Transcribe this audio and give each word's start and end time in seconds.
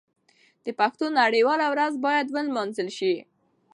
د 0.65 0.67
پښتو 0.79 1.05
نړیواله 1.21 1.65
ورځ 1.73 1.93
باید 2.05 2.27
ونمانځل 2.35 2.89
شي. 2.97 3.15